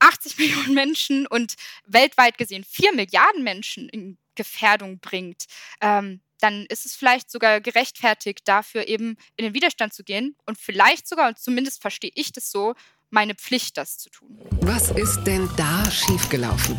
[0.00, 1.54] 80 Millionen Menschen und
[1.86, 5.46] weltweit gesehen 4 Milliarden Menschen in Gefährdung bringt,
[5.80, 10.56] ähm, dann ist es vielleicht sogar gerechtfertigt, dafür eben in den Widerstand zu gehen und
[10.58, 12.74] vielleicht sogar, und zumindest verstehe ich das so,
[13.10, 14.38] meine Pflicht, das zu tun.
[14.62, 16.78] Was ist denn da schiefgelaufen?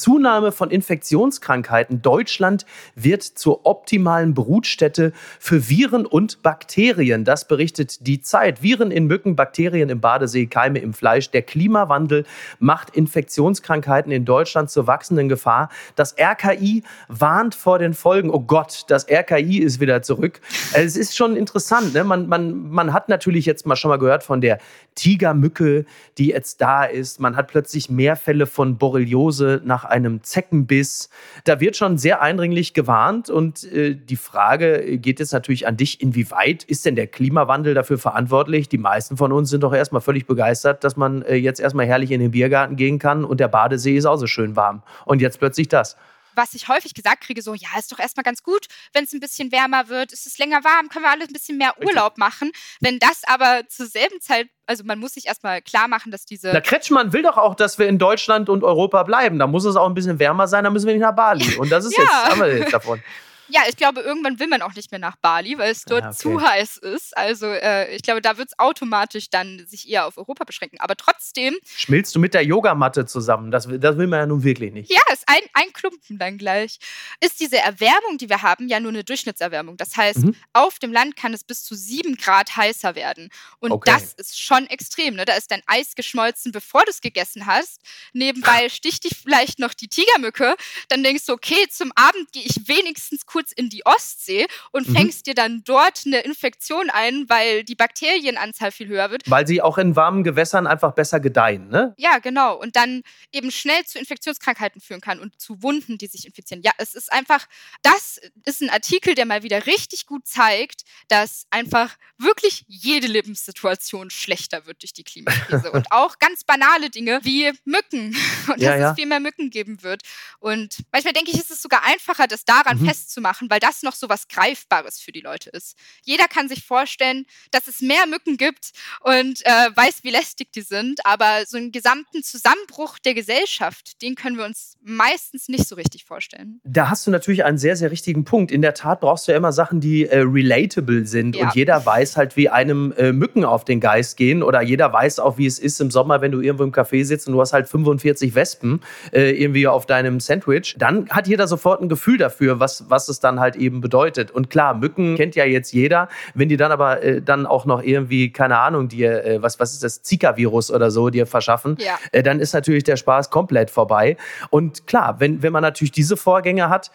[0.00, 2.00] Zunahme von Infektionskrankheiten.
[2.00, 7.24] Deutschland wird zur optimalen Brutstätte für Viren und Bakterien.
[7.24, 8.62] Das berichtet die Zeit.
[8.62, 11.30] Viren in Mücken, Bakterien im Badesee, Keime im Fleisch.
[11.30, 12.24] Der Klimawandel
[12.58, 15.68] macht Infektionskrankheiten in Deutschland zur wachsenden Gefahr.
[15.96, 18.30] Das RKI warnt vor den Folgen.
[18.30, 20.40] Oh Gott, das RKI ist wieder zurück.
[20.72, 21.92] Es ist schon interessant.
[21.92, 22.04] Ne?
[22.04, 24.58] Man, man, man hat natürlich jetzt mal schon mal gehört von der
[24.94, 25.84] Tigermücke,
[26.16, 27.20] die jetzt da ist.
[27.20, 31.10] Man hat plötzlich mehr Fälle von Borreliose nach einem Zeckenbiss.
[31.44, 36.00] Da wird schon sehr eindringlich gewarnt und äh, die Frage geht jetzt natürlich an dich,
[36.00, 38.68] inwieweit ist denn der Klimawandel dafür verantwortlich?
[38.68, 42.10] Die meisten von uns sind doch erstmal völlig begeistert, dass man äh, jetzt erstmal herrlich
[42.10, 44.82] in den Biergarten gehen kann und der Badesee ist auch so schön warm.
[45.04, 45.96] Und jetzt plötzlich das
[46.40, 49.20] was ich häufig gesagt kriege, so, ja, ist doch erstmal ganz gut, wenn es ein
[49.20, 52.50] bisschen wärmer wird, ist es länger warm, können wir alle ein bisschen mehr Urlaub machen.
[52.80, 56.50] Wenn das aber zur selben Zeit, also man muss sich erstmal klar machen, dass diese.
[56.50, 59.38] Der Kretschmann will doch auch, dass wir in Deutschland und Europa bleiben.
[59.38, 61.56] Da muss es auch ein bisschen wärmer sein, da müssen wir nicht nach Bali.
[61.56, 62.04] Und das ist ja.
[62.04, 63.02] jetzt, haben wir jetzt davon.
[63.50, 66.08] Ja, ich glaube, irgendwann will man auch nicht mehr nach Bali, weil es dort ah,
[66.08, 66.16] okay.
[66.18, 67.16] zu heiß ist.
[67.16, 70.80] Also äh, ich glaube, da wird es automatisch dann sich eher auf Europa beschränken.
[70.80, 71.56] Aber trotzdem.
[71.76, 73.50] Schmilzt du mit der Yogamatte zusammen?
[73.50, 74.90] Das, das will man ja nun wirklich nicht.
[74.90, 76.78] Ja, ist ein, ein Klumpen dann gleich.
[77.20, 79.76] Ist diese Erwärmung, die wir haben, ja nur eine Durchschnittserwärmung.
[79.76, 80.36] Das heißt, mhm.
[80.52, 83.30] auf dem Land kann es bis zu sieben Grad heißer werden.
[83.58, 83.90] Und okay.
[83.92, 85.14] das ist schon extrem.
[85.16, 85.24] Ne?
[85.24, 87.80] Da ist dein Eis geschmolzen, bevor du es gegessen hast.
[88.12, 90.54] Nebenbei sticht dich vielleicht noch die Tigermücke.
[90.88, 94.88] Dann denkst du, okay, zum Abend gehe ich wenigstens kurz kurz in die Ostsee und
[94.88, 94.94] mhm.
[94.94, 99.22] fängst dir dann dort eine Infektion ein, weil die Bakterienanzahl viel höher wird.
[99.30, 101.94] Weil sie auch in warmen Gewässern einfach besser gedeihen, ne?
[101.96, 102.56] Ja, genau.
[102.56, 106.62] Und dann eben schnell zu Infektionskrankheiten führen kann und zu Wunden, die sich infizieren.
[106.62, 107.46] Ja, es ist einfach,
[107.82, 114.10] das ist ein Artikel, der mal wieder richtig gut zeigt, dass einfach wirklich jede Lebenssituation
[114.10, 115.70] schlechter wird durch die Klimakrise.
[115.72, 118.14] und auch ganz banale Dinge wie Mücken.
[118.48, 118.90] Und ja, dass ja.
[118.90, 120.02] es viel mehr Mücken geben wird.
[120.40, 122.86] Und manchmal denke ich, ist es sogar einfacher, das daran mhm.
[122.86, 125.76] festzumachen machen, weil das noch so was Greifbares für die Leute ist.
[126.04, 130.62] Jeder kann sich vorstellen, dass es mehr Mücken gibt und äh, weiß, wie lästig die
[130.62, 135.76] sind, aber so einen gesamten Zusammenbruch der Gesellschaft, den können wir uns meistens nicht so
[135.76, 136.60] richtig vorstellen.
[136.64, 138.50] Da hast du natürlich einen sehr, sehr richtigen Punkt.
[138.50, 141.44] In der Tat brauchst du ja immer Sachen, die äh, relatable sind ja.
[141.44, 145.20] und jeder weiß halt, wie einem äh, Mücken auf den Geist gehen oder jeder weiß
[145.20, 147.52] auch, wie es ist im Sommer, wenn du irgendwo im Café sitzt und du hast
[147.52, 148.80] halt 45 Wespen
[149.12, 150.74] äh, irgendwie auf deinem Sandwich.
[150.78, 154.30] Dann hat jeder sofort ein Gefühl dafür, was, was es dann halt eben bedeutet.
[154.30, 156.08] Und klar, Mücken kennt ja jetzt jeder.
[156.34, 159.72] Wenn die dann aber äh, dann auch noch irgendwie, keine Ahnung, dir, äh, was, was
[159.72, 161.98] ist das, Zika-Virus oder so dir verschaffen, ja.
[162.12, 164.16] Äh, dann ist natürlich der Spaß komplett vorbei.
[164.50, 166.90] Und klar, wenn, wenn man natürlich diese Vorgänge hat,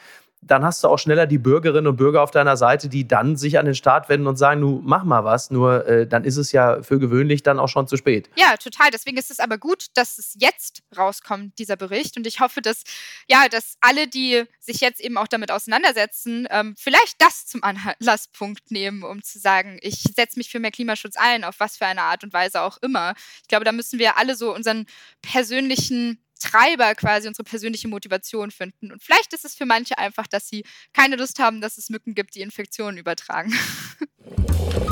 [0.46, 3.58] dann hast du auch schneller die Bürgerinnen und Bürger auf deiner Seite, die dann sich
[3.58, 5.50] an den Staat wenden und sagen, nu mach mal was.
[5.50, 8.30] Nur äh, dann ist es ja für gewöhnlich dann auch schon zu spät.
[8.36, 8.92] Ja, total.
[8.92, 12.16] Deswegen ist es aber gut, dass es jetzt rauskommt, dieser Bericht.
[12.16, 12.84] Und ich hoffe, dass
[13.28, 18.70] ja, dass alle, die sich jetzt eben auch damit auseinandersetzen, ähm, vielleicht das zum Anlasspunkt
[18.70, 22.04] nehmen, um zu sagen, ich setze mich für mehr Klimaschutz ein, auf was für eine
[22.04, 23.16] Art und Weise auch immer.
[23.42, 24.86] Ich glaube, da müssen wir alle so unseren
[25.22, 28.92] persönlichen Treiber quasi unsere persönliche Motivation finden.
[28.92, 32.16] Und vielleicht ist es für manche einfach, dass sie keine Lust haben, dass es Mücken
[32.16, 33.54] gibt, die Infektionen übertragen.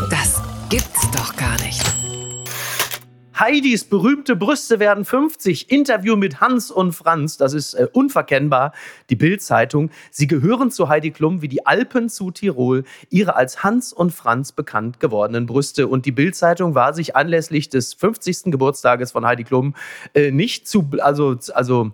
[0.10, 1.82] Das gibt's doch gar nicht.
[3.39, 5.72] Heidis berühmte Brüste werden 50.
[5.72, 7.38] Interview mit Hans und Franz.
[7.38, 8.74] Das ist äh, unverkennbar.
[9.10, 9.89] Die Bild-Zeitung.
[10.12, 12.84] Sie gehören zu Heidi Klum wie die Alpen zu Tirol.
[13.10, 15.88] Ihre als Hans und Franz bekannt gewordenen Brüste.
[15.88, 18.52] Und die Bild-Zeitung war sich anlässlich des 50.
[18.52, 19.74] Geburtstages von Heidi Klum
[20.13, 21.91] äh, nicht zu, also, also,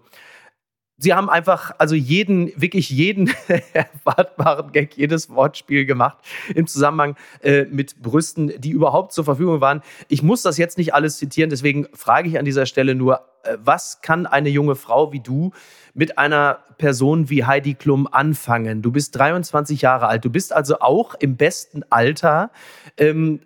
[0.99, 3.31] sie haben einfach, also jeden, wirklich jeden
[3.73, 6.17] erwartbaren Gag, jedes Wortspiel gemacht
[6.53, 9.81] im Zusammenhang äh, mit Brüsten, die überhaupt zur Verfügung waren.
[10.09, 13.57] Ich muss das jetzt nicht alles zitieren, deswegen frage ich an dieser Stelle nur, äh,
[13.63, 15.51] was kann eine junge Frau wie du
[15.93, 18.81] mit einer Person wie Heidi Klum anfangen?
[18.81, 22.51] Du bist 23 Jahre alt, du bist also auch im besten Alter,
[22.97, 23.39] ähm,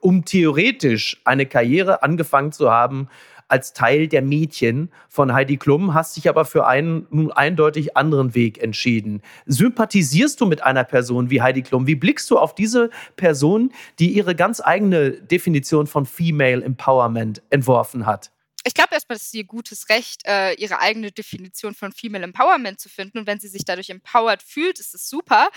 [0.00, 3.08] um theoretisch eine Karriere angefangen zu haben,
[3.52, 8.34] als Teil der Mädchen von Heidi Klum, hast dich aber für einen nun eindeutig anderen
[8.34, 9.22] Weg entschieden.
[9.46, 11.86] Sympathisierst du mit einer Person wie Heidi Klum?
[11.86, 18.06] Wie blickst du auf diese Person, die ihre ganz eigene Definition von Female Empowerment entworfen
[18.06, 18.32] hat?
[18.64, 22.78] ich glaube erstmal, dass sie ihr gutes Recht, äh, ihre eigene Definition von Female Empowerment
[22.78, 23.18] zu finden.
[23.18, 25.48] Und wenn sie sich dadurch empowered fühlt, ist es super.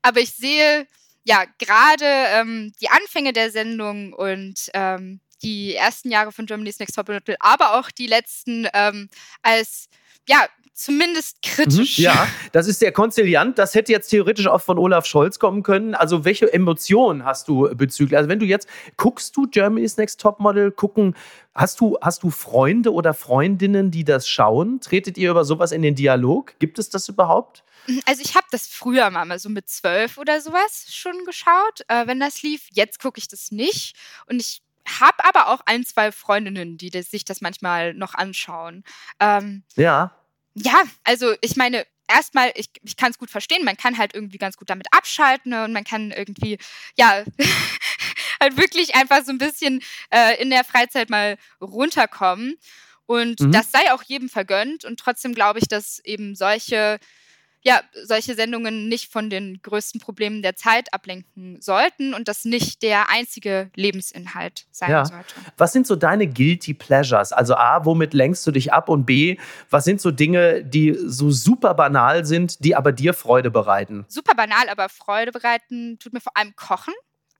[0.00, 0.86] Aber ich sehe
[1.24, 6.94] ja gerade ähm, die Anfänge der Sendung und ähm, die ersten Jahre von Germany's Next
[6.94, 9.08] Top Model, aber auch die letzten ähm,
[9.42, 9.88] als
[10.28, 10.46] ja
[10.76, 11.98] zumindest kritisch.
[11.98, 13.58] Mhm, ja, das ist sehr konziliant.
[13.58, 15.94] Das hätte jetzt theoretisch auch von Olaf Scholz kommen können.
[15.94, 18.16] Also welche Emotionen hast du bezüglich?
[18.16, 21.16] Also wenn du jetzt guckst du Germany's Next Top Model gucken,
[21.54, 24.80] hast du hast du Freunde oder Freundinnen, die das schauen?
[24.80, 26.54] Tretet ihr über sowas in den Dialog?
[26.58, 27.64] Gibt es das überhaupt?
[28.04, 32.20] Also ich habe das früher mal so mit zwölf oder sowas schon geschaut, äh, wenn
[32.20, 32.68] das lief.
[32.72, 33.96] Jetzt gucke ich das nicht
[34.26, 38.84] und ich habe aber auch ein, zwei Freundinnen, die das, sich das manchmal noch anschauen.
[39.20, 40.12] Ähm, ja.
[40.54, 44.38] Ja, also ich meine, erstmal, ich, ich kann es gut verstehen, man kann halt irgendwie
[44.38, 46.58] ganz gut damit abschalten ne, und man kann irgendwie,
[46.96, 47.24] ja,
[48.40, 52.56] halt wirklich einfach so ein bisschen äh, in der Freizeit mal runterkommen.
[53.06, 53.52] Und mhm.
[53.52, 54.84] das sei auch jedem vergönnt.
[54.84, 56.98] Und trotzdem glaube ich, dass eben solche
[57.66, 62.80] ja, solche Sendungen nicht von den größten Problemen der Zeit ablenken sollten und das nicht
[62.82, 65.04] der einzige Lebensinhalt sein ja.
[65.04, 65.34] sollte.
[65.56, 67.32] Was sind so deine Guilty Pleasures?
[67.32, 69.36] Also A, womit lenkst du dich ab und B,
[69.68, 74.04] was sind so Dinge, die so super banal sind, die aber dir Freude bereiten?
[74.06, 76.94] Super banal, aber Freude bereiten tut mir vor allem Kochen.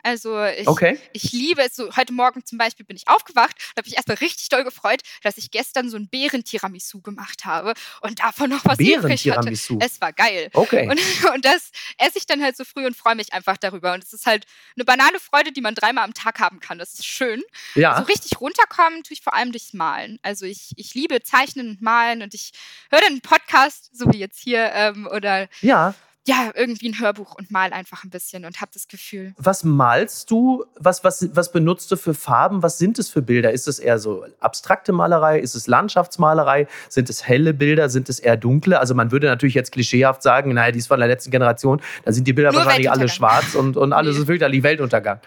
[0.07, 1.01] Also ich, okay.
[1.13, 1.75] ich liebe es.
[1.75, 5.01] So, heute Morgen zum Beispiel bin ich aufgewacht und habe mich erstmal richtig doll gefreut,
[5.25, 9.51] dass ich gestern so ein Beeren-Tiramisu gemacht habe und davon noch was übrig hatte.
[9.51, 10.49] Es war geil.
[10.53, 10.89] Okay.
[10.89, 11.01] Und,
[11.35, 13.95] und das esse ich dann halt so früh und freue mich einfach darüber.
[13.95, 16.79] Und es ist halt eine banale Freude, die man dreimal am Tag haben kann.
[16.79, 17.43] Das ist schön.
[17.75, 17.99] Ja.
[17.99, 20.21] So richtig runterkommen tue ich vor allem durchs Malen.
[20.23, 22.53] Also ich, ich liebe Zeichnen und Malen und ich
[22.93, 27.35] höre dann einen Podcast, so wie jetzt hier, ähm, oder ja ja, irgendwie ein Hörbuch
[27.37, 29.35] und mal einfach ein bisschen und habe das Gefühl.
[29.39, 30.65] Was malst du?
[30.77, 32.63] Was, was, was benutzt du für Farben?
[32.63, 33.53] Was sind es für Bilder?
[33.53, 35.39] Ist es eher so abstrakte Malerei?
[35.39, 36.67] Ist es Landschaftsmalerei?
[36.89, 37.89] Sind es helle Bilder?
[37.89, 38.81] Sind es eher dunkle?
[38.81, 42.13] Also man würde natürlich jetzt klischeehaft sagen, naja, die ist von der letzten Generation, da
[42.13, 44.23] sind die Bilder Nur wahrscheinlich alle schwarz und, und alles nee.
[44.23, 45.21] ist wirklich Weltuntergang.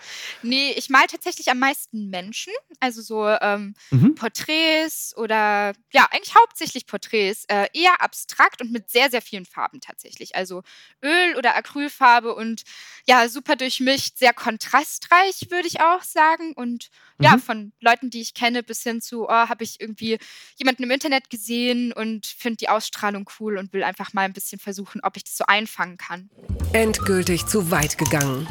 [0.44, 4.16] Nee, ich mal tatsächlich am meisten Menschen, also so ähm, mhm.
[4.16, 9.80] Porträts oder ja, eigentlich hauptsächlich Porträts, äh, eher abstrakt und mit sehr, sehr vielen Farben
[9.82, 10.36] tatsächlich.
[10.36, 10.64] Also
[11.02, 12.64] Öl- oder Acrylfarbe und
[13.08, 16.54] ja, super durchmischt, sehr kontrastreich, würde ich auch sagen.
[16.54, 17.26] Und mhm.
[17.26, 20.20] ja, von Leuten, die ich kenne, bis hin zu, oh, habe ich irgendwie
[20.58, 24.60] jemanden im Internet gesehen und finde die Ausstrahlung cool und will einfach mal ein bisschen
[24.60, 26.30] versuchen, ob ich das so einfangen kann.
[26.74, 28.48] Endgültig zu weit gegangen.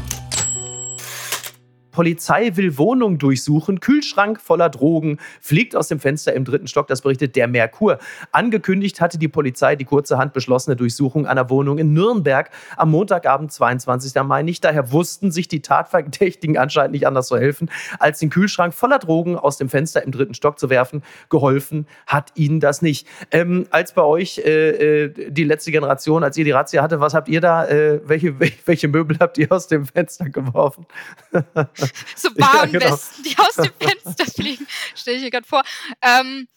[1.99, 7.03] Polizei will Wohnung durchsuchen, Kühlschrank voller Drogen, fliegt aus dem Fenster im dritten Stock, das
[7.03, 7.99] berichtet der Merkur.
[8.31, 14.15] Angekündigt hatte die Polizei die kurzerhand beschlossene Durchsuchung einer Wohnung in Nürnberg am Montagabend, 22.
[14.23, 14.65] Mai nicht.
[14.65, 19.37] Daher wussten sich die Tatverdächtigen anscheinend nicht anders zu helfen, als den Kühlschrank voller Drogen
[19.37, 21.03] aus dem Fenster im dritten Stock zu werfen.
[21.31, 23.09] Geholfen hat ihnen das nicht.
[23.33, 27.13] Ähm, als bei euch äh, äh die letzte Generation, als ihr die Razzia hatte, was
[27.15, 30.87] habt ihr da, äh, welche, welche Möbel habt ihr aus dem Fenster geworfen?
[32.17, 33.37] so Bahnwesten, ja, genau.
[33.37, 35.63] die aus dem Fenster fliegen, stelle ich mir gerade vor.
[36.03, 36.49] Ähm,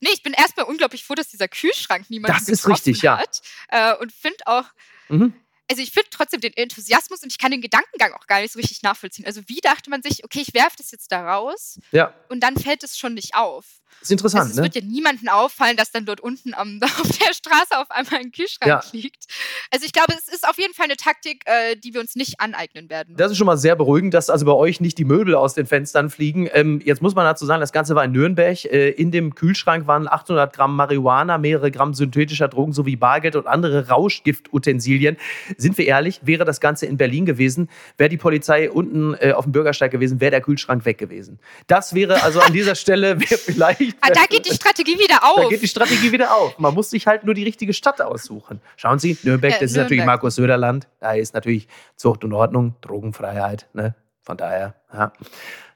[0.00, 3.40] nee, ich bin erstmal unglaublich froh, dass dieser Kühlschrank niemand das ist richtig, hat.
[3.70, 3.92] Ja.
[3.92, 4.64] Äh, und finde auch,
[5.08, 5.34] mhm.
[5.70, 8.58] Also ich finde trotzdem den Enthusiasmus und ich kann den Gedankengang auch gar nicht so
[8.58, 9.26] richtig nachvollziehen.
[9.26, 12.14] Also wie dachte man sich, okay, ich werfe das jetzt da raus ja.
[12.28, 13.82] und dann fällt es schon nicht auf.
[14.00, 14.42] Das ist interessant.
[14.42, 14.62] Also es ne?
[14.64, 18.32] wird ja niemandem auffallen, dass dann dort unten am, auf der Straße auf einmal ein
[18.32, 18.82] Kühlschrank ja.
[18.92, 19.26] liegt.
[19.70, 22.40] Also ich glaube, es ist auf jeden Fall eine Taktik, äh, die wir uns nicht
[22.40, 23.14] aneignen werden.
[23.16, 25.66] Das ist schon mal sehr beruhigend, dass also bei euch nicht die Möbel aus den
[25.66, 26.48] Fenstern fliegen.
[26.52, 28.64] Ähm, jetzt muss man dazu sagen, das Ganze war in Nürnberg.
[28.64, 33.46] Äh, in dem Kühlschrank waren 800 Gramm Marihuana, mehrere Gramm synthetischer Drogen sowie Bargeld und
[33.46, 35.16] andere Rauschgiftutensilien.
[35.56, 39.44] Sind wir ehrlich, wäre das Ganze in Berlin gewesen, wäre die Polizei unten äh, auf
[39.44, 41.38] dem Bürgersteig gewesen, wäre der Kühlschrank weg gewesen.
[41.66, 43.96] Das wäre also an dieser Stelle vielleicht.
[44.00, 45.42] ah, da geht die Strategie wieder auf.
[45.42, 46.58] Da geht die Strategie wieder auf.
[46.58, 48.60] Man muss sich halt nur die richtige Stadt aussuchen.
[48.76, 49.84] Schauen Sie, Nürnberg, ja, das ist Nürnberg.
[49.84, 50.88] natürlich Markus Söderland.
[51.00, 53.68] Da ist natürlich Zucht und Ordnung, Drogenfreiheit.
[53.72, 53.94] Ne?
[54.22, 55.12] Von daher, ja.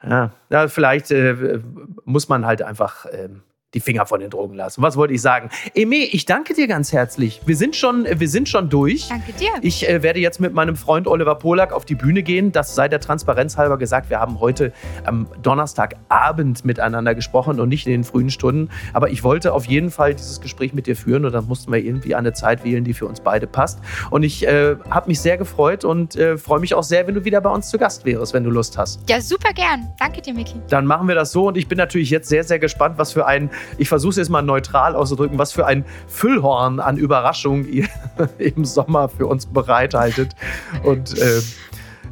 [0.02, 1.60] Ja, ja vielleicht äh,
[2.04, 3.42] muss man halt einfach ähm,
[3.74, 4.80] die Finger von den Drogen lassen.
[4.80, 5.50] Was wollte ich sagen?
[5.74, 7.40] Eme, ich danke dir ganz herzlich.
[7.46, 9.08] Wir sind schon, wir sind schon durch.
[9.08, 9.50] Danke dir.
[9.60, 12.52] Ich äh, werde jetzt mit meinem Freund Oliver Polak auf die Bühne gehen.
[12.52, 14.08] Das sei der Transparenz halber gesagt.
[14.08, 14.72] Wir haben heute
[15.04, 18.70] am Donnerstagabend miteinander gesprochen und nicht in den frühen Stunden.
[18.92, 21.80] Aber ich wollte auf jeden Fall dieses Gespräch mit dir führen und dann mussten wir
[21.80, 23.80] irgendwie eine Zeit wählen, die für uns beide passt.
[24.10, 27.24] Und ich äh, habe mich sehr gefreut und äh, freue mich auch sehr, wenn du
[27.24, 29.00] wieder bei uns zu Gast wärst, wenn du Lust hast.
[29.10, 29.92] Ja, super gern.
[29.98, 30.54] Danke dir, Miki.
[30.68, 33.26] Dann machen wir das so und ich bin natürlich jetzt sehr, sehr gespannt, was für
[33.26, 37.86] ein ich versuche es jetzt mal neutral auszudrücken, was für ein Füllhorn an Überraschung ihr
[38.38, 40.34] im Sommer für uns bereithaltet.
[40.82, 41.40] Und äh,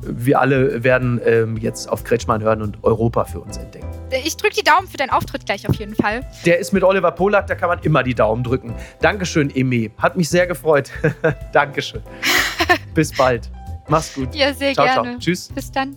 [0.06, 3.88] wir alle werden äh, jetzt auf Kretschmann hören und Europa für uns entdecken.
[4.24, 6.26] Ich drücke die Daumen für deinen Auftritt gleich auf jeden Fall.
[6.44, 8.74] Der ist mit Oliver Polak, da kann man immer die Daumen drücken.
[9.00, 9.90] Dankeschön, Emi.
[9.98, 10.90] Hat mich sehr gefreut.
[11.52, 12.02] Dankeschön.
[12.94, 13.50] Bis bald.
[13.88, 14.34] Mach's gut.
[14.34, 15.08] Ja, sehr ciao, gerne.
[15.10, 15.18] Ciao.
[15.18, 15.48] Tschüss.
[15.48, 15.96] Bis dann.